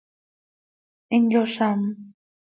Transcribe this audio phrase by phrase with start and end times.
[1.11, 1.81] Hin yozám.